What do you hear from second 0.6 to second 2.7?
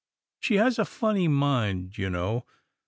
a funny mind, you know.